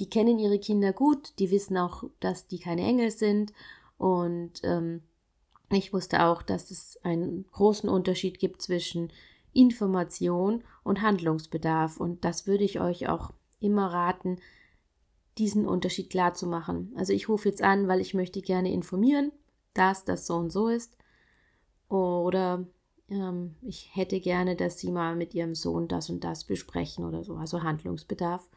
Die 0.00 0.10
kennen 0.10 0.38
ihre 0.38 0.58
Kinder 0.58 0.92
gut, 0.92 1.32
die 1.38 1.50
wissen 1.50 1.78
auch, 1.78 2.04
dass 2.20 2.46
die 2.46 2.58
keine 2.58 2.82
Engel 2.82 3.10
sind. 3.10 3.54
Und 3.96 4.60
ähm, 4.64 5.00
ich 5.78 5.92
wusste 5.92 6.24
auch, 6.24 6.42
dass 6.42 6.70
es 6.70 6.98
einen 7.02 7.46
großen 7.50 7.88
Unterschied 7.88 8.38
gibt 8.38 8.62
zwischen 8.62 9.12
Information 9.52 10.64
und 10.82 11.02
Handlungsbedarf. 11.02 11.98
Und 11.98 12.24
das 12.24 12.46
würde 12.46 12.64
ich 12.64 12.80
euch 12.80 13.08
auch 13.08 13.32
immer 13.60 13.92
raten, 13.92 14.38
diesen 15.38 15.66
Unterschied 15.66 16.10
klar 16.10 16.34
zu 16.34 16.46
machen. 16.46 16.92
Also 16.96 17.12
ich 17.12 17.28
rufe 17.28 17.48
jetzt 17.48 17.62
an, 17.62 17.88
weil 17.88 18.00
ich 18.00 18.14
möchte 18.14 18.42
gerne 18.42 18.72
informieren, 18.72 19.32
dass 19.74 20.04
das 20.04 20.26
so 20.26 20.36
und 20.36 20.50
so 20.50 20.68
ist. 20.68 20.96
Oder 21.88 22.66
ähm, 23.08 23.54
ich 23.62 23.94
hätte 23.94 24.20
gerne, 24.20 24.56
dass 24.56 24.78
Sie 24.78 24.90
mal 24.90 25.16
mit 25.16 25.34
Ihrem 25.34 25.54
Sohn 25.54 25.88
das 25.88 26.10
und 26.10 26.24
das 26.24 26.44
besprechen 26.44 27.04
oder 27.04 27.24
so. 27.24 27.36
Also 27.36 27.62
Handlungsbedarf. 27.62 28.48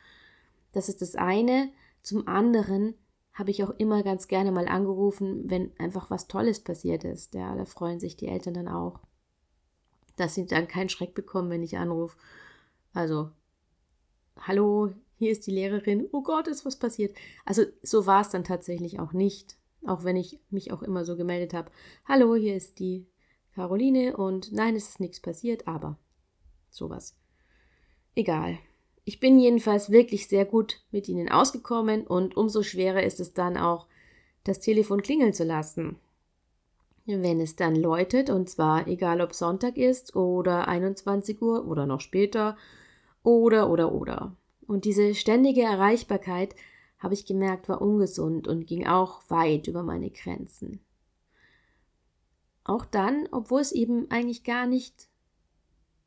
Das 0.71 0.89
ist 0.89 1.01
das 1.01 1.15
eine. 1.15 1.69
Zum 2.01 2.27
anderen 2.27 2.95
habe 3.35 3.51
ich 3.51 3.63
auch 3.63 3.71
immer 3.77 4.01
ganz 4.01 4.27
gerne 4.27 4.51
mal 4.51 4.67
angerufen, 4.67 5.49
wenn 5.49 5.77
einfach 5.77 6.09
was 6.09 6.27
Tolles 6.27 6.61
passiert 6.61 7.03
ist. 7.03 7.35
Ja, 7.35 7.53
da 7.55 7.65
freuen 7.65 7.99
sich 7.99 8.15
die 8.15 8.29
Eltern 8.29 8.53
dann 8.53 8.69
auch. 8.69 9.01
Dass 10.15 10.33
sie 10.33 10.45
dann 10.45 10.69
keinen 10.69 10.89
Schreck 10.89 11.13
bekommen, 11.13 11.49
wenn 11.49 11.61
ich 11.61 11.77
anrufe. 11.77 12.17
Also, 12.93 13.29
hallo, 14.39 14.93
hier 15.17 15.31
ist 15.31 15.45
die 15.45 15.51
Lehrerin. 15.51 16.07
Oh 16.13 16.23
Gott, 16.23 16.47
ist 16.47 16.65
was 16.65 16.79
passiert. 16.79 17.15
Also, 17.43 17.63
so 17.83 18.05
war 18.05 18.21
es 18.21 18.29
dann 18.29 18.45
tatsächlich 18.45 19.01
auch 19.01 19.11
nicht. 19.11 19.57
Auch 19.85 20.05
wenn 20.05 20.15
ich 20.15 20.39
mich 20.49 20.71
auch 20.71 20.81
immer 20.81 21.03
so 21.03 21.17
gemeldet 21.17 21.53
habe. 21.53 21.71
Hallo, 22.07 22.35
hier 22.35 22.55
ist 22.55 22.79
die 22.79 23.05
Caroline 23.53 24.15
und 24.15 24.53
nein, 24.53 24.77
es 24.77 24.87
ist 24.87 25.01
nichts 25.01 25.19
passiert, 25.19 25.67
aber 25.67 25.97
sowas. 26.69 27.15
Egal. 28.15 28.59
Ich 29.07 29.19
bin 29.19 29.39
jedenfalls 29.39 29.91
wirklich 29.91 30.27
sehr 30.27 30.45
gut 30.45 30.81
mit 30.91 31.07
ihnen 31.07 31.29
ausgekommen 31.29 32.07
und 32.07 32.35
umso 32.35 32.63
schwerer 32.63 33.03
ist 33.03 33.19
es 33.19 33.33
dann 33.33 33.55
auch, 33.55 33.87
das 34.43 34.59
Telefon 34.59 35.01
klingeln 35.01 35.33
zu 35.33 35.43
lassen. 35.43 35.97
Wenn 37.05 37.39
es 37.39 37.55
dann 37.55 37.75
läutet, 37.75 38.31
und 38.31 38.49
zwar 38.49 38.87
egal 38.87 39.21
ob 39.21 39.33
Sonntag 39.33 39.77
ist 39.77 40.15
oder 40.15 40.67
21 40.67 41.39
Uhr 41.39 41.67
oder 41.67 41.85
noch 41.85 42.01
später 42.01 42.57
oder 43.21 43.69
oder 43.69 43.91
oder. 43.91 44.35
Und 44.65 44.85
diese 44.85 45.13
ständige 45.13 45.61
Erreichbarkeit, 45.61 46.55
habe 46.97 47.13
ich 47.13 47.27
gemerkt, 47.27 47.69
war 47.69 47.81
ungesund 47.81 48.47
und 48.47 48.65
ging 48.65 48.87
auch 48.87 49.21
weit 49.29 49.67
über 49.67 49.83
meine 49.83 50.09
Grenzen. 50.09 50.79
Auch 52.63 52.85
dann, 52.85 53.29
obwohl 53.31 53.61
es 53.61 53.71
eben 53.71 54.09
eigentlich 54.09 54.43
gar 54.43 54.65
nicht 54.65 55.07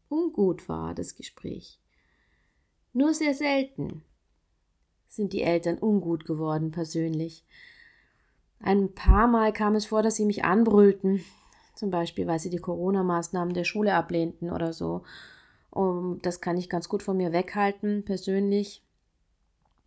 ungut 0.09 0.69
war, 0.69 0.95
das 0.95 1.14
Gespräch. 1.14 1.78
Nur 2.92 3.14
sehr 3.14 3.35
selten 3.35 4.02
sind 5.07 5.33
die 5.33 5.42
Eltern 5.42 5.78
ungut 5.78 6.25
geworden 6.25 6.71
persönlich. 6.71 7.45
Ein 8.61 8.95
paar 8.95 9.28
Mal 9.28 9.52
kam 9.52 9.75
es 9.75 9.87
vor, 9.87 10.02
dass 10.02 10.16
sie 10.16 10.25
mich 10.25 10.45
anbrüllten, 10.45 11.25
zum 11.75 11.90
Beispiel, 11.90 12.26
weil 12.26 12.40
sie 12.40 12.50
die 12.50 12.59
Corona-Maßnahmen 12.59 13.54
der 13.54 13.64
Schule 13.64 13.95
ablehnten 13.95 14.50
oder 14.50 14.73
so. 14.73 15.02
Und 15.71 16.26
das 16.26 16.40
kann 16.40 16.57
ich 16.57 16.68
ganz 16.68 16.88
gut 16.88 17.02
von 17.02 17.16
mir 17.16 17.33
weghalten, 17.33 18.04
persönlich. 18.04 18.83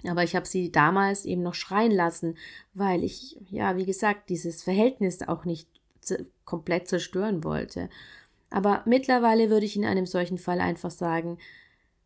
Aber 0.07 0.23
ich 0.23 0.35
habe 0.35 0.47
sie 0.47 0.71
damals 0.71 1.25
eben 1.25 1.43
noch 1.43 1.53
schreien 1.53 1.91
lassen, 1.91 2.37
weil 2.73 3.03
ich, 3.03 3.37
ja, 3.49 3.77
wie 3.77 3.85
gesagt, 3.85 4.29
dieses 4.29 4.63
Verhältnis 4.63 5.21
auch 5.21 5.45
nicht 5.45 5.67
komplett 6.45 6.87
zerstören 6.87 7.43
wollte. 7.43 7.89
Aber 8.49 8.83
mittlerweile 8.85 9.49
würde 9.49 9.65
ich 9.65 9.75
in 9.75 9.85
einem 9.85 10.05
solchen 10.05 10.37
Fall 10.37 10.59
einfach 10.59 10.91
sagen, 10.91 11.37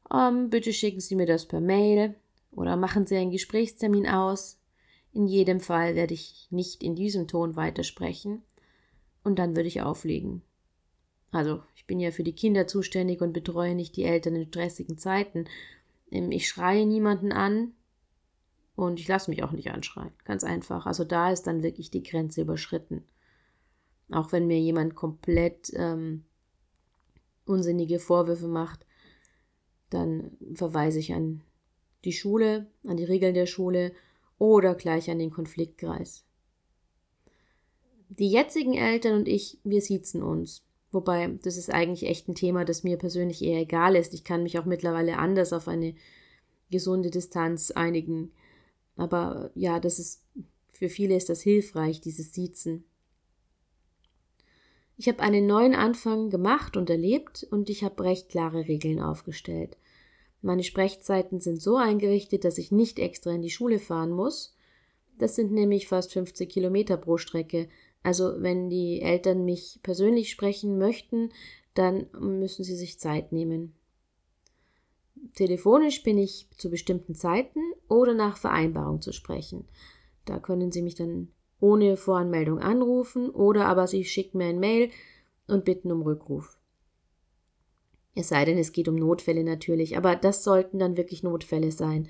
um, 0.10 0.50
bitte 0.50 0.74
schicken 0.74 1.00
Sie 1.00 1.16
mir 1.16 1.26
das 1.26 1.46
per 1.48 1.62
Mail 1.62 2.16
oder 2.52 2.76
machen 2.76 3.06
Sie 3.06 3.16
einen 3.18 3.32
Gesprächstermin 3.32 4.08
aus. 4.08 4.60
In 5.14 5.28
jedem 5.28 5.60
Fall 5.60 5.96
werde 5.96 6.14
ich 6.14 6.48
nicht 6.52 6.84
in 6.84 6.96
diesem 6.96 7.28
Ton 7.28 7.56
weitersprechen 7.56 8.44
und 9.24 9.40
dann 9.40 9.56
würde 9.56 9.68
ich 9.68 9.82
auflegen. 9.82 10.42
Also, 11.32 11.64
ich 11.76 11.86
bin 11.86 12.00
ja 12.00 12.12
für 12.12 12.24
die 12.24 12.36
Kinder 12.36 12.68
zuständig 12.68 13.22
und 13.22 13.34
betreue 13.34 13.76
nicht 13.76 13.96
die 13.96 14.04
Eltern 14.04 14.36
in 14.36 14.48
stressigen 14.48 14.98
Zeiten. 14.98 15.46
Ähm, 16.12 16.32
ich 16.32 16.48
schreie 16.48 16.86
niemanden 16.86 17.32
an 17.32 17.74
und 18.76 19.00
ich 19.00 19.08
lasse 19.08 19.30
mich 19.30 19.44
auch 19.44 19.52
nicht 19.52 19.72
anschreien. 19.72 20.12
Ganz 20.24 20.44
einfach. 20.44 20.86
Also 20.86 21.04
da 21.04 21.32
ist 21.32 21.44
dann 21.44 21.64
wirklich 21.64 21.92
die 21.92 22.04
Grenze 22.04 22.42
überschritten. 22.42 23.04
Auch 24.12 24.32
wenn 24.32 24.48
mir 24.48 24.60
jemand 24.60 24.96
komplett 24.96 25.72
ähm, 25.74 26.26
unsinnige 27.46 28.00
Vorwürfe 28.00 28.48
macht, 28.48 28.86
dann 29.96 30.38
verweise 30.54 31.00
ich 31.00 31.14
an 31.14 31.42
die 32.04 32.14
Schule, 32.14 32.68
an 32.86 32.98
die 32.98 33.04
Regeln 33.04 33.34
der 33.34 33.48
Schule 33.48 33.94
oder 34.38 34.76
gleich 34.76 35.10
an 35.10 35.20
den 35.20 35.32
Konfliktkreis. 35.32 36.24
Die 38.10 38.30
jetzigen 38.30 38.76
Eltern 38.76 39.16
und 39.16 39.28
ich, 39.28 39.60
wir 39.64 39.82
siezen 39.82 40.22
uns. 40.22 40.64
Wobei, 40.92 41.28
das 41.44 41.58
ist 41.58 41.74
eigentlich 41.74 42.08
echt 42.08 42.30
ein 42.30 42.36
Thema, 42.36 42.64
das 42.64 42.84
mir 42.84 42.98
persönlich 42.98 43.42
eher 43.44 43.60
egal 43.60 43.96
ist. 43.96 44.14
Ich 44.14 44.24
kann 44.24 44.44
mich 44.44 44.60
auch 44.60 44.66
mittlerweile 44.66 45.18
anders 45.18 45.52
auf 45.52 45.68
eine 45.68 45.96
gesunde 46.70 47.10
Distanz 47.10 47.72
einigen. 47.72 48.32
Aber 48.96 49.52
ja, 49.56 49.80
das 49.80 50.00
ist, 50.00 50.24
für 50.72 50.90
viele 50.90 51.16
ist 51.16 51.30
das 51.30 51.42
hilfreich, 51.42 52.00
dieses 52.00 52.34
Siezen. 52.34 52.86
Ich 54.98 55.10
habe 55.10 55.20
einen 55.20 55.46
neuen 55.46 55.76
Anfang 55.76 56.30
gemacht 56.30 56.78
und 56.78 56.90
erlebt 56.90 57.46
und 57.52 57.70
ich 57.70 57.84
habe 57.84 58.04
recht 58.04 58.30
klare 58.30 58.68
Regeln 58.68 59.02
aufgestellt. 59.02 59.78
Meine 60.46 60.64
Sprechzeiten 60.64 61.40
sind 61.40 61.60
so 61.60 61.76
eingerichtet, 61.76 62.46
dass 62.46 62.60
ich 62.60 62.72
nicht 62.72 63.00
extra 63.00 63.32
in 63.32 63.42
die 63.42 63.50
Schule 63.50 63.80
fahren 63.80 64.12
muss. 64.12 64.56
Das 65.18 65.36
sind 65.36 65.52
nämlich 65.52 65.88
fast 65.88 66.14
50 66.14 66.48
Kilometer 66.48 66.98
pro 66.98 67.18
Strecke. 67.18 67.68
Also 68.04 68.36
wenn 68.38 68.70
die 68.70 69.02
Eltern 69.02 69.44
mich 69.44 69.80
persönlich 69.82 70.30
sprechen 70.30 70.78
möchten, 70.78 71.32
dann 71.74 72.06
müssen 72.20 72.64
sie 72.64 72.76
sich 72.76 73.00
Zeit 73.00 73.32
nehmen. 73.32 73.74
Telefonisch 75.34 76.04
bin 76.04 76.20
ich 76.20 76.48
zu 76.60 76.70
bestimmten 76.70 77.16
Zeiten 77.16 77.60
oder 77.90 78.14
nach 78.14 78.38
Vereinbarung 78.38 79.02
zu 79.02 79.14
sprechen. 79.14 79.68
Da 80.26 80.38
können 80.38 80.72
Sie 80.72 80.84
mich 80.84 80.94
dann 80.94 81.30
ohne 81.60 81.98
Voranmeldung 81.98 82.60
anrufen 82.60 83.32
oder 83.32 83.66
aber 83.66 83.88
Sie 83.88 84.06
schicken 84.06 84.38
mir 84.38 84.46
ein 84.46 84.60
Mail 84.60 84.92
und 85.48 85.66
bitten 85.66 85.92
um 85.92 86.04
Rückruf. 86.04 86.60
Es 88.16 88.30
sei 88.30 88.46
denn, 88.46 88.58
es 88.58 88.72
geht 88.72 88.88
um 88.88 88.96
Notfälle 88.96 89.44
natürlich, 89.44 89.98
aber 89.98 90.16
das 90.16 90.44
sollten 90.44 90.80
dann 90.80 90.98
wirklich 90.98 91.22
Notfälle 91.22 91.72
sein. 91.72 92.08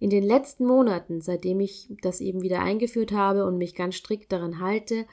In 0.00 0.10
den 0.10 0.24
letzten 0.24 0.66
Monaten, 0.66 1.20
seitdem 1.20 1.60
ich 1.60 1.88
das 2.02 2.20
eben 2.20 2.42
wieder 2.42 2.60
eingeführt 2.60 3.12
habe 3.12 3.44
und 3.46 3.58
mich 3.58 3.74
ganz 3.74 3.96
strikt 3.96 4.32
daran 4.32 4.60
halte, 4.60 5.06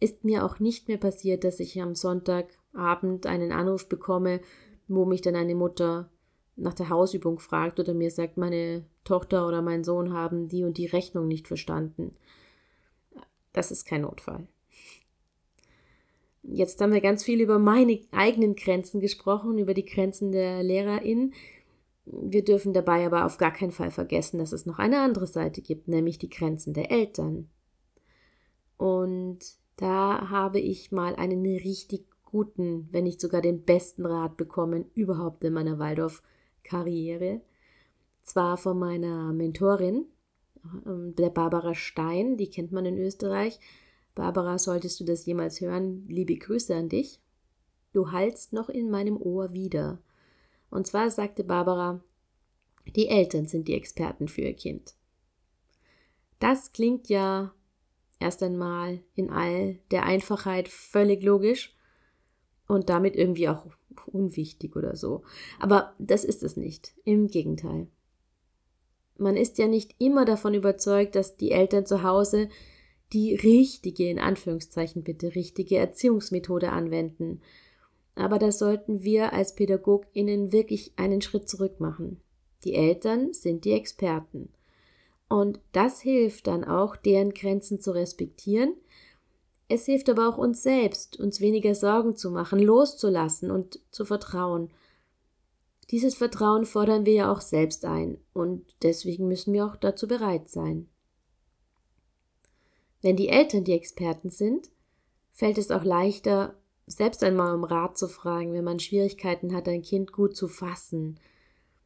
ist 0.00 0.24
mir 0.24 0.44
auch 0.44 0.58
nicht 0.58 0.88
mehr 0.88 0.98
passiert, 0.98 1.44
dass 1.44 1.60
ich 1.60 1.80
am 1.80 1.94
Sonntagabend 1.94 3.26
einen 3.26 3.52
Anruf 3.52 3.88
bekomme, 3.88 4.40
wo 4.88 5.04
mich 5.04 5.20
dann 5.20 5.36
eine 5.36 5.54
Mutter 5.54 6.10
nach 6.56 6.74
der 6.74 6.88
Hausübung 6.88 7.38
fragt 7.38 7.78
oder 7.80 7.94
mir 7.94 8.10
sagt, 8.10 8.36
meine 8.36 8.84
Tochter 9.04 9.46
oder 9.46 9.62
mein 9.62 9.84
Sohn 9.84 10.12
haben 10.12 10.48
die 10.48 10.64
und 10.64 10.76
die 10.76 10.86
Rechnung 10.86 11.28
nicht 11.28 11.48
verstanden. 11.48 12.12
Das 13.52 13.70
ist 13.70 13.84
kein 13.84 14.02
Notfall. 14.02 14.48
Jetzt 16.54 16.80
haben 16.82 16.92
wir 16.92 17.00
ganz 17.00 17.24
viel 17.24 17.40
über 17.40 17.58
meine 17.58 17.98
eigenen 18.10 18.54
Grenzen 18.54 19.00
gesprochen, 19.00 19.56
über 19.56 19.72
die 19.72 19.86
Grenzen 19.86 20.32
der 20.32 20.62
Lehrerin. 20.62 21.32
Wir 22.04 22.44
dürfen 22.44 22.74
dabei 22.74 23.06
aber 23.06 23.24
auf 23.24 23.38
gar 23.38 23.52
keinen 23.52 23.70
Fall 23.70 23.90
vergessen, 23.90 24.38
dass 24.38 24.52
es 24.52 24.66
noch 24.66 24.78
eine 24.78 25.00
andere 25.00 25.26
Seite 25.26 25.62
gibt, 25.62 25.88
nämlich 25.88 26.18
die 26.18 26.28
Grenzen 26.28 26.74
der 26.74 26.90
Eltern. 26.90 27.48
Und 28.76 29.38
da 29.76 30.28
habe 30.28 30.60
ich 30.60 30.92
mal 30.92 31.16
einen 31.16 31.42
richtig 31.42 32.06
guten, 32.24 32.88
wenn 32.90 33.04
nicht 33.04 33.20
sogar 33.20 33.40
den 33.40 33.64
besten 33.64 34.04
Rat 34.04 34.36
bekommen 34.36 34.84
überhaupt 34.94 35.44
in 35.44 35.54
meiner 35.54 35.78
Waldorf-Karriere. 35.78 37.40
Zwar 38.22 38.58
von 38.58 38.78
meiner 38.78 39.32
Mentorin, 39.32 40.04
ähm, 40.86 41.14
der 41.14 41.30
Barbara 41.30 41.74
Stein, 41.74 42.36
die 42.36 42.50
kennt 42.50 42.72
man 42.72 42.84
in 42.84 42.98
Österreich. 42.98 43.58
Barbara, 44.14 44.58
solltest 44.58 45.00
du 45.00 45.04
das 45.04 45.24
jemals 45.26 45.60
hören, 45.60 46.06
liebe 46.08 46.36
Grüße 46.36 46.74
an 46.74 46.88
dich. 46.88 47.20
Du 47.92 48.10
hallst 48.10 48.52
noch 48.52 48.68
in 48.68 48.90
meinem 48.90 49.16
Ohr 49.16 49.52
wieder. 49.52 50.00
Und 50.70 50.86
zwar 50.86 51.10
sagte 51.10 51.44
Barbara, 51.44 52.02
die 52.96 53.08
Eltern 53.08 53.46
sind 53.46 53.68
die 53.68 53.74
Experten 53.74 54.28
für 54.28 54.42
ihr 54.42 54.54
Kind. 54.54 54.94
Das 56.38 56.72
klingt 56.72 57.08
ja 57.08 57.54
erst 58.18 58.42
einmal 58.42 59.00
in 59.14 59.30
all 59.30 59.78
der 59.90 60.04
Einfachheit 60.04 60.68
völlig 60.68 61.22
logisch 61.22 61.76
und 62.66 62.88
damit 62.88 63.16
irgendwie 63.16 63.48
auch 63.48 63.66
unwichtig 64.06 64.76
oder 64.76 64.96
so. 64.96 65.22
Aber 65.60 65.94
das 65.98 66.24
ist 66.24 66.42
es 66.42 66.56
nicht. 66.56 66.94
Im 67.04 67.28
Gegenteil. 67.28 67.88
Man 69.18 69.36
ist 69.36 69.58
ja 69.58 69.68
nicht 69.68 69.94
immer 69.98 70.24
davon 70.24 70.54
überzeugt, 70.54 71.14
dass 71.14 71.36
die 71.36 71.50
Eltern 71.50 71.86
zu 71.86 72.02
Hause 72.02 72.48
die 73.12 73.34
richtige, 73.34 74.08
in 74.08 74.18
Anführungszeichen 74.18 75.02
bitte, 75.02 75.34
richtige 75.34 75.76
Erziehungsmethode 75.76 76.70
anwenden. 76.70 77.40
Aber 78.14 78.38
da 78.38 78.52
sollten 78.52 79.02
wir 79.02 79.32
als 79.32 79.54
PädagogInnen 79.54 80.52
wirklich 80.52 80.92
einen 80.96 81.22
Schritt 81.22 81.48
zurück 81.48 81.80
machen. 81.80 82.20
Die 82.64 82.74
Eltern 82.74 83.32
sind 83.32 83.64
die 83.64 83.72
Experten. 83.72 84.50
Und 85.28 85.60
das 85.72 86.00
hilft 86.00 86.46
dann 86.46 86.64
auch, 86.64 86.94
deren 86.94 87.32
Grenzen 87.32 87.80
zu 87.80 87.92
respektieren. 87.92 88.74
Es 89.68 89.86
hilft 89.86 90.10
aber 90.10 90.28
auch 90.28 90.36
uns 90.36 90.62
selbst, 90.62 91.18
uns 91.18 91.40
weniger 91.40 91.74
Sorgen 91.74 92.16
zu 92.16 92.30
machen, 92.30 92.58
loszulassen 92.58 93.50
und 93.50 93.80
zu 93.90 94.04
vertrauen. 94.04 94.70
Dieses 95.90 96.14
Vertrauen 96.14 96.66
fordern 96.66 97.06
wir 97.06 97.14
ja 97.14 97.32
auch 97.32 97.40
selbst 97.40 97.84
ein 97.84 98.18
und 98.32 98.64
deswegen 98.82 99.28
müssen 99.28 99.52
wir 99.54 99.66
auch 99.66 99.76
dazu 99.76 100.06
bereit 100.06 100.48
sein. 100.48 100.88
Wenn 103.02 103.16
die 103.16 103.28
Eltern 103.28 103.64
die 103.64 103.72
Experten 103.72 104.30
sind, 104.30 104.70
fällt 105.32 105.58
es 105.58 105.70
auch 105.70 105.84
leichter, 105.84 106.56
selbst 106.86 107.22
einmal 107.22 107.54
um 107.54 107.64
Rat 107.64 107.98
zu 107.98 108.08
fragen, 108.08 108.52
wenn 108.54 108.64
man 108.64 108.80
Schwierigkeiten 108.80 109.54
hat, 109.54 109.68
ein 109.68 109.82
Kind 109.82 110.12
gut 110.12 110.36
zu 110.36 110.48
fassen. 110.48 111.18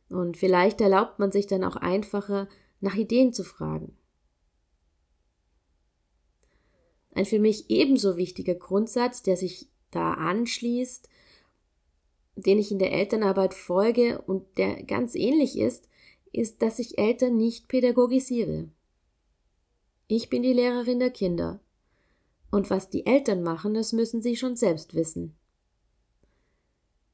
Und 0.08 0.36
vielleicht 0.36 0.80
erlaubt 0.80 1.18
man 1.18 1.32
sich 1.32 1.46
dann 1.46 1.64
auch 1.64 1.76
einfacher, 1.76 2.48
nach 2.80 2.94
Ideen 2.94 3.32
zu 3.32 3.44
fragen. 3.44 3.96
Ein 7.12 7.24
für 7.24 7.38
mich 7.38 7.70
ebenso 7.70 8.18
wichtiger 8.18 8.54
Grundsatz, 8.54 9.22
der 9.22 9.38
sich 9.38 9.70
da 9.90 10.12
anschließt, 10.12 11.08
den 12.36 12.58
ich 12.58 12.70
in 12.70 12.78
der 12.78 12.92
Elternarbeit 12.92 13.54
folge 13.54 14.20
und 14.20 14.58
der 14.58 14.82
ganz 14.82 15.14
ähnlich 15.14 15.58
ist, 15.58 15.88
ist, 16.32 16.60
dass 16.60 16.78
ich 16.78 16.98
Eltern 16.98 17.36
nicht 17.38 17.68
pädagogisiere. 17.68 18.68
Ich 20.08 20.30
bin 20.30 20.42
die 20.42 20.52
Lehrerin 20.52 21.00
der 21.00 21.10
Kinder. 21.10 21.60
Und 22.52 22.70
was 22.70 22.90
die 22.90 23.06
Eltern 23.06 23.42
machen, 23.42 23.74
das 23.74 23.92
müssen 23.92 24.22
sie 24.22 24.36
schon 24.36 24.54
selbst 24.54 24.94
wissen. 24.94 25.36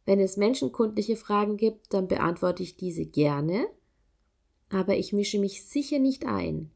Wenn 0.04 0.20
es 0.20 0.36
menschenkundliche 0.36 1.16
Fragen 1.16 1.56
gibt, 1.56 1.94
dann 1.94 2.06
beantworte 2.06 2.62
ich 2.62 2.76
diese 2.76 3.06
gerne, 3.06 3.66
aber 4.68 4.96
ich 4.96 5.12
mische 5.12 5.38
mich 5.38 5.64
sicher 5.64 5.98
nicht 5.98 6.26
ein. 6.26 6.70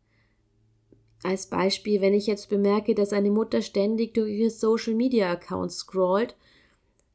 Als 1.22 1.48
Beispiel, 1.48 2.00
wenn 2.00 2.14
ich 2.14 2.26
jetzt 2.26 2.48
bemerke, 2.48 2.94
dass 2.94 3.12
eine 3.12 3.30
Mutter 3.30 3.60
ständig 3.60 4.14
durch 4.14 4.30
ihre 4.30 4.50
Social 4.50 4.94
Media 4.94 5.30
Accounts 5.30 5.78
scrollt, 5.78 6.36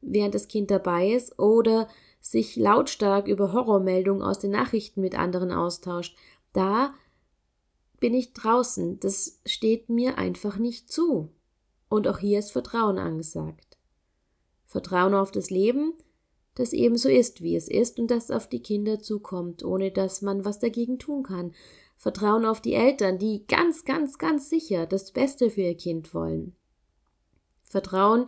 während 0.01 0.35
das 0.35 0.47
Kind 0.47 0.69
dabei 0.69 1.11
ist, 1.11 1.39
oder 1.39 1.87
sich 2.19 2.55
lautstark 2.55 3.27
über 3.27 3.53
Horrormeldungen 3.53 4.21
aus 4.21 4.37
den 4.37 4.51
Nachrichten 4.51 5.01
mit 5.01 5.17
anderen 5.17 5.51
austauscht, 5.51 6.15
da 6.53 6.93
bin 8.01 8.13
ich 8.13 8.33
draußen. 8.33 8.99
Das 8.99 9.39
steht 9.45 9.87
mir 9.89 10.17
einfach 10.17 10.57
nicht 10.57 10.91
zu. 10.91 11.29
Und 11.87 12.09
auch 12.09 12.17
hier 12.17 12.39
ist 12.39 12.51
Vertrauen 12.51 12.97
angesagt. 12.97 13.77
Vertrauen 14.67 15.13
auf 15.13 15.31
das 15.31 15.49
Leben, 15.49 15.93
das 16.55 16.73
ebenso 16.73 17.07
ist, 17.07 17.41
wie 17.41 17.55
es 17.55 17.69
ist 17.69 17.99
und 17.99 18.11
das 18.11 18.31
auf 18.31 18.47
die 18.47 18.61
Kinder 18.61 18.99
zukommt, 18.99 19.63
ohne 19.63 19.91
dass 19.91 20.21
man 20.21 20.43
was 20.43 20.59
dagegen 20.59 20.99
tun 20.99 21.23
kann. 21.23 21.53
Vertrauen 21.95 22.45
auf 22.45 22.59
die 22.59 22.73
Eltern, 22.73 23.19
die 23.19 23.45
ganz, 23.47 23.85
ganz, 23.85 24.17
ganz 24.17 24.49
sicher 24.49 24.85
das 24.87 25.11
Beste 25.11 25.49
für 25.49 25.61
ihr 25.61 25.77
Kind 25.77 26.13
wollen. 26.13 26.55
Vertrauen 27.69 28.27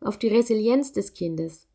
auf 0.00 0.18
die 0.18 0.28
Resilienz 0.28 0.92
des 0.92 1.12
Kindes, 1.12 1.68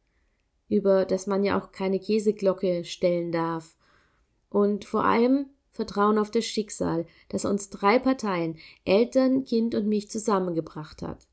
über 0.67 1.05
das 1.05 1.27
man 1.27 1.43
ja 1.43 1.59
auch 1.59 1.71
keine 1.71 1.99
Käseglocke 1.99 2.83
stellen 2.83 3.31
darf. 3.31 3.77
Und 4.49 4.85
vor 4.85 5.05
allem 5.05 5.49
Vertrauen 5.77 6.17
auf 6.17 6.29
das 6.31 6.43
Schicksal, 6.45 7.05
das 7.29 7.45
uns 7.45 7.69
drei 7.69 7.99
Parteien, 7.99 8.57
Eltern, 8.83 9.45
Kind 9.45 9.75
und 9.75 9.87
mich 9.87 10.09
zusammengebracht 10.09 11.01
hat. 11.01 11.27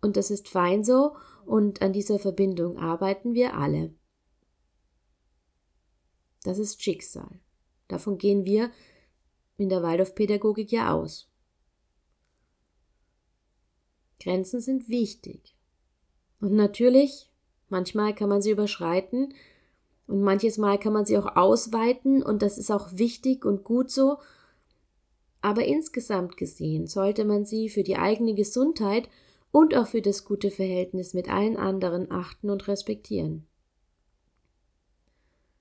Und 0.00 0.16
das 0.16 0.30
ist 0.30 0.48
fein 0.48 0.84
so, 0.84 1.16
und 1.44 1.82
an 1.82 1.92
dieser 1.92 2.18
Verbindung 2.18 2.78
arbeiten 2.78 3.34
wir 3.34 3.56
alle. 3.56 3.92
Das 6.44 6.58
ist 6.58 6.82
Schicksal. 6.82 7.40
Davon 7.88 8.18
gehen 8.18 8.44
wir 8.44 8.70
in 9.56 9.68
der 9.68 9.82
Waldorfpädagogik 9.82 10.70
ja 10.70 10.94
aus. 10.94 11.28
Grenzen 14.20 14.60
sind 14.60 14.88
wichtig. 14.88 15.56
Und 16.40 16.52
natürlich, 16.52 17.30
manchmal 17.68 18.14
kann 18.14 18.28
man 18.28 18.42
sie 18.42 18.50
überschreiten, 18.50 19.34
und 20.10 20.22
manches 20.22 20.58
Mal 20.58 20.78
kann 20.78 20.92
man 20.92 21.06
sie 21.06 21.16
auch 21.16 21.36
ausweiten 21.36 22.22
und 22.22 22.42
das 22.42 22.58
ist 22.58 22.70
auch 22.70 22.88
wichtig 22.92 23.44
und 23.44 23.62
gut 23.62 23.90
so. 23.90 24.18
Aber 25.40 25.64
insgesamt 25.64 26.36
gesehen 26.36 26.86
sollte 26.86 27.24
man 27.24 27.44
sie 27.44 27.68
für 27.68 27.84
die 27.84 27.96
eigene 27.96 28.34
Gesundheit 28.34 29.08
und 29.52 29.74
auch 29.76 29.86
für 29.86 30.02
das 30.02 30.24
gute 30.24 30.50
Verhältnis 30.50 31.14
mit 31.14 31.30
allen 31.30 31.56
anderen 31.56 32.10
achten 32.10 32.50
und 32.50 32.66
respektieren. 32.66 33.46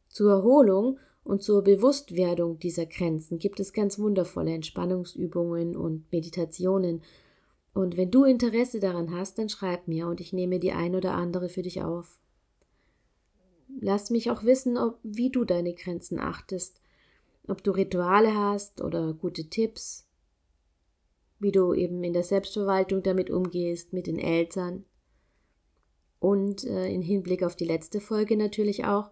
Zur 0.09 0.31
Erholung 0.31 0.97
und 1.23 1.43
zur 1.43 1.63
Bewusstwerdung 1.63 2.57
dieser 2.57 2.87
Grenzen 2.87 3.37
gibt 3.37 3.59
es 3.59 3.71
ganz 3.71 3.99
wundervolle 3.99 4.53
Entspannungsübungen 4.53 5.77
und 5.77 6.11
Meditationen. 6.11 7.03
Und 7.73 7.97
wenn 7.97 8.09
du 8.09 8.23
Interesse 8.23 8.79
daran 8.79 9.15
hast, 9.15 9.37
dann 9.37 9.47
schreib 9.47 9.87
mir 9.87 10.07
und 10.07 10.19
ich 10.19 10.33
nehme 10.33 10.57
die 10.57 10.71
ein 10.71 10.95
oder 10.95 11.13
andere 11.13 11.49
für 11.49 11.61
dich 11.61 11.83
auf. 11.83 12.19
Lass 13.81 14.09
mich 14.09 14.29
auch 14.29 14.43
wissen, 14.43 14.77
ob, 14.77 14.99
wie 15.03 15.29
du 15.29 15.45
deine 15.45 15.73
Grenzen 15.73 16.19
achtest, 16.19 16.81
ob 17.47 17.63
du 17.63 17.71
Rituale 17.71 18.35
hast 18.35 18.81
oder 18.81 19.13
gute 19.13 19.45
Tipps, 19.45 20.05
wie 21.39 21.53
du 21.53 21.73
eben 21.73 22.03
in 22.03 22.11
der 22.11 22.23
Selbstverwaltung 22.23 23.03
damit 23.03 23.29
umgehst, 23.29 23.93
mit 23.93 24.07
den 24.07 24.19
Eltern 24.19 24.83
und 26.19 26.65
äh, 26.65 26.91
in 26.91 27.01
Hinblick 27.01 27.41
auf 27.41 27.55
die 27.55 27.65
letzte 27.65 28.01
Folge 28.01 28.35
natürlich 28.35 28.83
auch, 28.83 29.11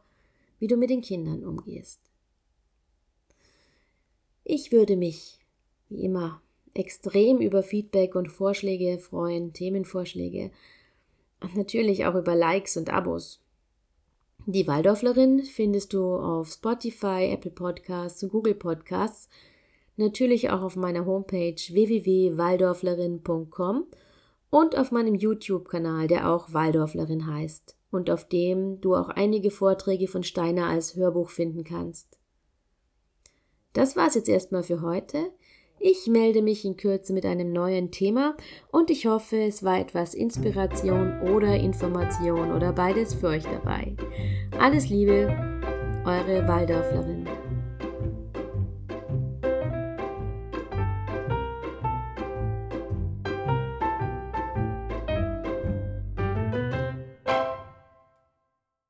wie 0.59 0.67
du 0.67 0.75
mit 0.75 0.89
den 0.89 1.01
Kindern 1.01 1.45
umgehst. 1.45 2.01
Ich 4.43 4.73
würde 4.73 4.97
mich, 4.97 5.39
wie 5.87 6.03
immer, 6.03 6.41
extrem 6.73 7.39
über 7.39 7.63
Feedback 7.63 8.15
und 8.15 8.27
Vorschläge 8.27 8.99
freuen, 8.99 9.53
Themenvorschläge 9.53 10.51
und 11.39 11.55
natürlich 11.55 12.05
auch 12.05 12.15
über 12.15 12.35
Likes 12.35 12.75
und 12.75 12.89
Abos. 12.89 13.41
Die 14.49 14.65
Waldorflerin 14.65 15.43
findest 15.43 15.91
du 15.91 16.15
auf 16.15 16.49
Spotify, 16.49 17.31
Apple 17.33 17.51
Podcasts 17.51 18.23
und 18.23 18.29
Google 18.29 18.55
Podcasts, 18.55 19.27
natürlich 19.97 20.49
auch 20.51 20.61
auf 20.61 20.77
meiner 20.77 21.05
Homepage 21.05 21.57
www.waldorflerin.com 21.57 23.87
und 24.49 24.77
auf 24.77 24.91
meinem 24.91 25.15
YouTube-Kanal, 25.15 26.07
der 26.07 26.31
auch 26.31 26.53
Waldorflerin 26.53 27.27
heißt 27.27 27.75
und 27.91 28.09
auf 28.09 28.29
dem 28.29 28.79
du 28.79 28.95
auch 28.95 29.09
einige 29.09 29.51
Vorträge 29.51 30.07
von 30.07 30.23
Steiner 30.23 30.67
als 30.67 30.95
Hörbuch 30.95 31.29
finden 31.29 31.65
kannst. 31.65 32.17
Das 33.73 33.97
war's 33.97 34.15
jetzt 34.15 34.29
erstmal 34.29 34.63
für 34.63 34.79
heute. 34.79 35.29
Ich 35.79 36.07
melde 36.07 36.41
mich 36.41 36.65
in 36.65 36.75
Kürze 36.75 37.13
mit 37.13 37.25
einem 37.25 37.53
neuen 37.53 37.91
Thema 37.91 38.35
und 38.71 38.89
ich 38.89 39.05
hoffe, 39.05 39.37
es 39.37 39.63
war 39.63 39.79
etwas 39.79 40.15
Inspiration 40.15 41.21
oder 41.21 41.55
Information 41.55 42.51
oder 42.51 42.73
beides 42.73 43.13
für 43.13 43.27
euch 43.27 43.43
dabei. 43.43 43.95
Alles 44.59 44.89
Liebe, 44.89 45.27
eure 46.03 46.47
Waldorflerin. 46.47 47.27